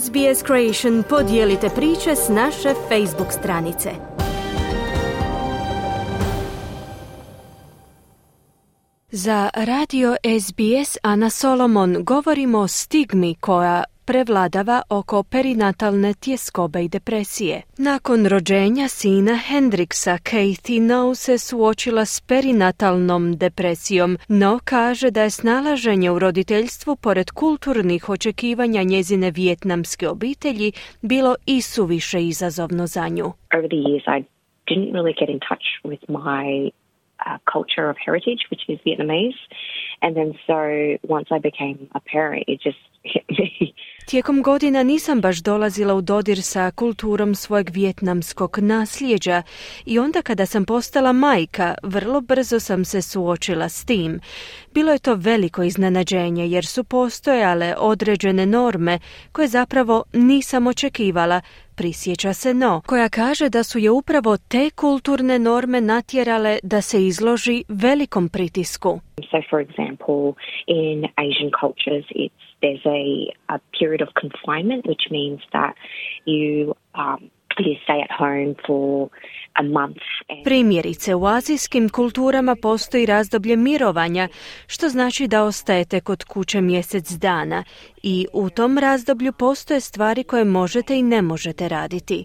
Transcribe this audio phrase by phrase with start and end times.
[0.00, 3.90] SBS Creation podijelite priče s naše Facebook stranice.
[9.10, 17.62] Za radio SBS Ana Solomon govorimo o stigmi koja prevladava oko perinatalne tjeskobe i depresije.
[17.78, 25.30] Nakon rođenja sina Hendriksa, Katie No se suočila s perinatalnom depresijom, no kaže da je
[25.30, 33.32] snalaženje u roditeljstvu pored kulturnih očekivanja njezine vijetnamske obitelji bilo i suviše izazovno za nju.
[37.24, 39.34] Uh, culture of heritage, which is Vietnamese.
[40.00, 43.74] And then so once I became a parent, it just hit me
[44.06, 49.42] Tijekom godina nisam baš dolazila u dodir sa kulturom svojeg vjetnamskog nasljeđa
[49.86, 54.20] i onda kada sam postala majka, vrlo brzo sam se suočila s tim.
[54.74, 58.98] Bilo je to veliko iznenađenje jer su postojale određene norme
[59.32, 61.40] koje zapravo nisam očekivala,
[61.76, 67.06] prisjeća se No, koja kaže da su je upravo te kulturne norme natjerale da se
[67.06, 69.00] izloži velikom pritisku.
[69.30, 70.34] So for example,
[70.66, 75.74] in Asian cultures it's there's a, a period of confinement, which means that
[76.24, 79.08] you um, you stay at home for
[79.54, 79.98] a month.
[80.44, 84.28] Primjerice, u azijskim kulturama postoji razdoblje mirovanja,
[84.66, 87.64] što znači da ostajete kod kuće mjesec dana
[88.02, 92.24] i u tom razdoblju postoje stvari koje možete i ne možete raditi.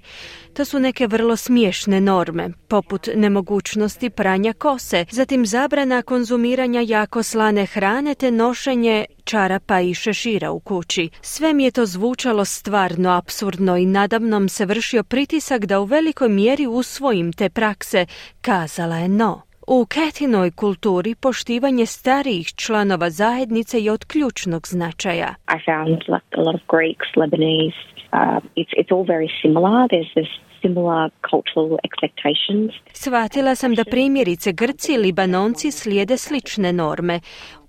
[0.53, 7.65] To su neke vrlo smiješne norme, poput nemogućnosti pranja kose, zatim zabrana konzumiranja jako slane
[7.65, 11.09] hrane te nošenje čarapa i šešira u kući.
[11.21, 16.29] Sve mi je to zvučalo stvarno absurdno i nadamnom se vršio pritisak da u velikoj
[16.29, 18.05] mjeri usvojim te prakse,
[18.41, 19.41] kazala je no.
[19.67, 25.29] U Ketinoj kulturi poštivanje starijih članova zajednice je od ključnog značaja.
[25.55, 27.81] I found like a lot of Greeks, Lebanese,
[28.13, 29.87] uh, it's, it's all very similar.
[29.93, 32.71] There's this similar cultural expectations.
[32.93, 37.19] Shvatila sam da primjerice Grci i Libanonci slijede slične norme.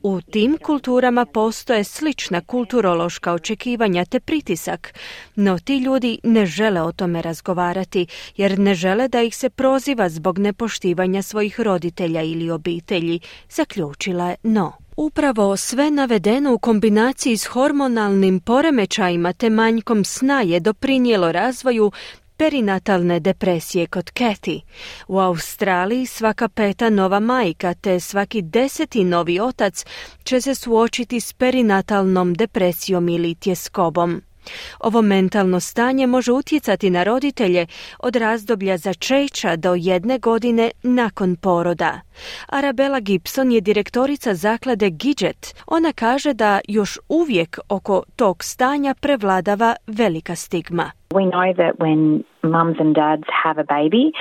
[0.02, 4.94] U tim kulturama postoje slična kulturološka očekivanja te pritisak,
[5.34, 10.08] no ti ljudi ne žele o tome razgovarati jer ne žele da ih se proziva
[10.08, 13.20] zbog nepoštivanja svojih roditelja ili obitelji,
[13.50, 14.72] zaključila je no.
[14.96, 21.92] Upravo sve navedeno u kombinaciji s hormonalnim poremećajima te manjkom sna je doprinijelo razvoju
[22.38, 24.60] perinatalne depresije kod Keti.
[25.08, 29.84] U Australiji svaka peta nova majka te svaki deseti novi otac
[30.24, 34.22] će se suočiti s perinatalnom depresijom ili tjeskobom.
[34.80, 37.66] Ovo mentalno stanje može utjecati na roditelje
[37.98, 42.00] od razdoblja začeća do jedne godine nakon poroda.
[42.46, 45.54] Arabella Gibson je direktorica zaklade Gidget.
[45.66, 50.97] Ona kaže da još uvijek oko tog stanja prevladava velika stigma.
[51.14, 54.12] We know that when mums and dads have a baby,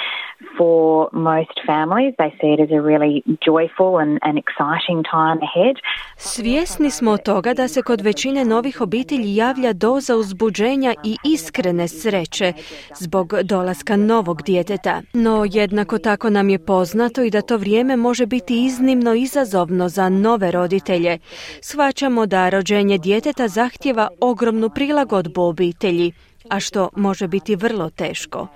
[0.57, 5.75] for most families they see it as a really joyful and, and exciting time ahead.
[6.17, 12.53] Svjesni smo toga da se kod većine novih obitelji javlja doza uzbuđenja i iskrene sreće
[12.95, 15.01] zbog dolaska novog djeteta.
[15.13, 20.09] No jednako tako nam je poznato i da to vrijeme može biti iznimno izazovno za
[20.09, 21.17] nove roditelje.
[21.61, 26.11] Shvaćamo da rođenje djeteta zahtjeva ogromnu prilagodbu obitelji
[26.49, 28.47] a što može biti vrlo teško.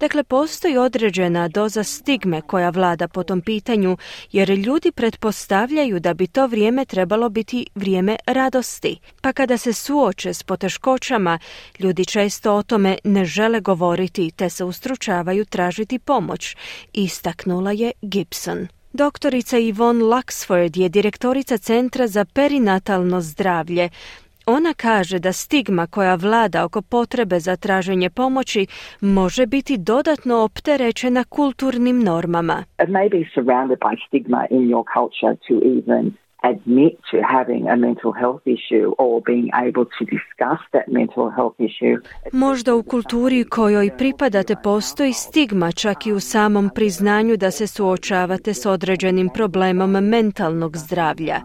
[0.00, 3.96] Dakle, postoji određena doza stigme koja vlada po tom pitanju,
[4.32, 8.98] jer ljudi pretpostavljaju da bi to vrijeme trebalo biti vrijeme radosti.
[9.20, 11.38] Pa kada se suoče s poteškoćama,
[11.78, 16.56] ljudi često o tome ne žele govoriti te se ustručavaju tražiti pomoć,
[16.92, 18.68] istaknula je Gibson.
[18.92, 23.88] Doktorica Yvonne Luxford je direktorica Centra za perinatalno zdravlje
[24.46, 28.66] ona kaže da stigma koja vlada oko potrebe za traženje pomoći
[29.00, 32.64] može biti dodatno opterećena kulturnim normama.
[32.82, 36.12] It may be surrounded by stigma in your culture to even
[36.52, 41.56] admit to having a mental health issue or being able to discuss that mental health
[41.68, 41.96] issue.
[42.32, 48.54] Možda u kulturi kojoj pripadate postoji stigma čak i u samom priznanju da se suočavate
[48.54, 51.40] s određenim problemom mentalnog zdravlja.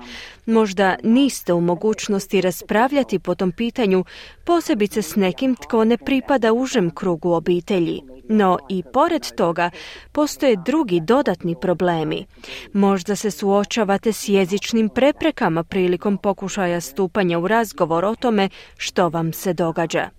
[0.45, 4.03] Možda niste u mogućnosti raspravljati po tom pitanju,
[4.45, 8.01] posebice s nekim tko ne pripada užem krugu obitelji.
[8.29, 9.69] No i pored toga
[10.11, 12.25] postoje drugi dodatni problemi.
[12.73, 19.33] Možda se suočavate s jezičnim preprekama prilikom pokušaja stupanja u razgovor o tome što vam
[19.33, 20.09] se događa.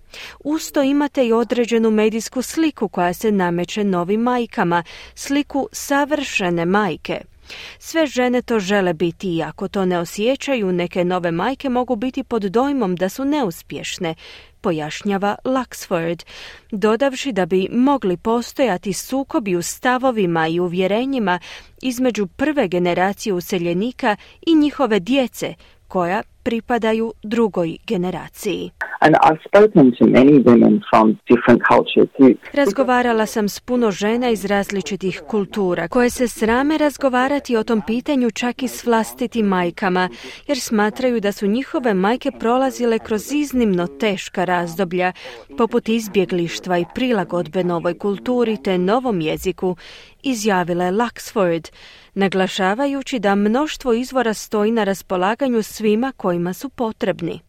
[0.43, 4.83] Usto imate i određenu medijsku sliku koja se nameće novim majkama,
[5.15, 7.32] sliku savršene majke.
[7.79, 12.23] Sve žene to žele biti i ako to ne osjećaju, neke nove majke mogu biti
[12.23, 14.15] pod dojmom da su neuspješne,
[14.61, 16.25] pojašnjava Luxford,
[16.71, 21.39] dodavši da bi mogli postojati sukobi u stavovima i uvjerenjima
[21.81, 24.15] između prve generacije useljenika
[24.45, 25.53] i njihove djece,
[25.87, 28.71] koja pripadaju drugoj generaciji.
[29.05, 32.09] And I've spoken to many women from different cultures.
[32.53, 38.31] Razgovarala sam s puno žena iz različitih kultura koje se srame razgovarati o tom pitanju
[38.31, 40.09] čak i s vlastitim majkama
[40.47, 45.11] jer smatraju da su njihove majke prolazile kroz iznimno teška razdoblja
[45.57, 49.75] poput izbjeglištva i prilagodbe novoj kulturi te novom jeziku
[50.23, 51.71] izjavila je Luxford
[52.15, 57.39] naglašavajući da mnoštvo izvora stoji na raspolaganju svima kojima su potrebni.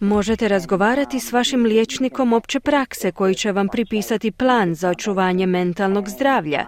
[0.00, 6.08] Možete razgovarati s vašim liječnikom opće prakse koji će vam pripisati plan za očuvanje mentalnog
[6.08, 6.66] zdravlja,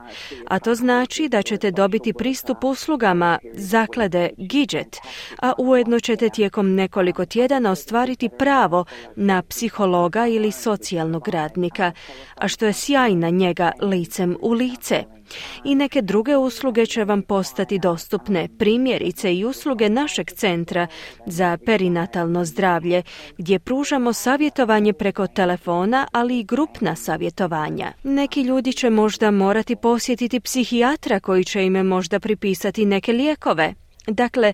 [0.49, 4.97] a to znači da ćete dobiti pristup uslugama zaklade Gidget,
[5.43, 8.85] a ujedno ćete tijekom nekoliko tjedana ostvariti pravo
[9.17, 11.93] na psihologa ili socijalnog radnika,
[12.35, 15.05] a što je sjajna njega licem u lice
[15.65, 20.87] i neke druge usluge će vam postati dostupne, primjerice i usluge našeg centra
[21.27, 23.03] za perinatalno zdravlje,
[23.39, 27.93] gdje pružamo savjetovanje preko telefona, ali i grupna savjetovanja.
[28.03, 33.75] Neki ljudi će možda morati posjetiti psihijatra koji će im možda pripisati neke lijekove.
[34.07, 34.53] Dakle,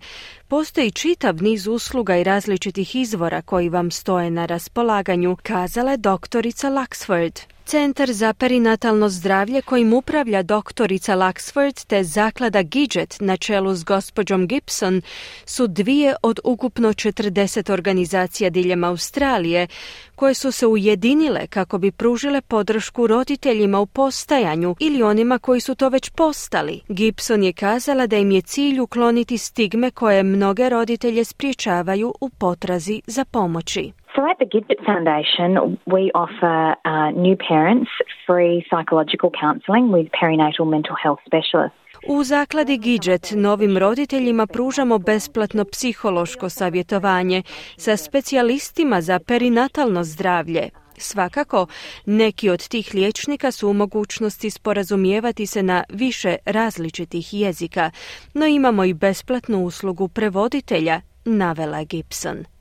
[0.49, 6.71] postoji čitav niz usluga i različitih izvora koji vam stoje na raspolaganju, kazala je doktorica
[6.71, 7.54] Luxford.
[7.67, 14.47] Centar za perinatalno zdravlje kojim upravlja doktorica Luxford te zaklada Gidget na čelu s gospođom
[14.47, 15.03] Gibson
[15.47, 19.67] su dvije od ukupno 40 organizacija diljem Australije
[20.15, 25.75] koje su se ujedinile kako bi pružile podršku roditeljima u postajanju ili onima koji su
[25.75, 26.81] to već postali.
[26.89, 33.03] Gibson je kazala da im je cilj ukloniti stigme koje mnoge roditelje spriječavaju u potrazi
[33.07, 33.93] za pomoći.
[34.15, 37.91] So at the Gidget Foundation, we offer uh, new parents
[38.27, 41.79] free psychological counselling with perinatal mental health specialists.
[42.09, 47.43] U zakladi Gidget novim roditeljima pružamo besplatno psihološko savjetovanje
[47.77, 50.69] sa specijalistima za perinatalno zdravlje.
[50.99, 51.67] Svakako,
[52.07, 57.91] neki od tih liječnika su u mogućnosti sporazumijevati se na više različitih jezika,
[58.35, 62.54] no imamo i besplatnu uslugu prevoditelja, navela Gibson.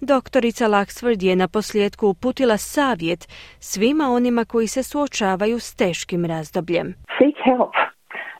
[0.00, 3.28] Doktorica Laxford je na posljedku uputila savjet
[3.58, 6.94] svima onima koji se suočavaju s teškim razdobljem.
[7.18, 7.74] Seek help.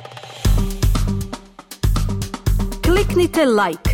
[2.85, 3.94] Kliknite like,